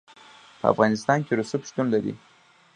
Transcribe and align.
په 0.59 0.65
افغانستان 0.73 1.19
کې 1.25 1.33
رسوب 1.39 1.61
شتون 1.69 1.87
لري. 1.93 2.13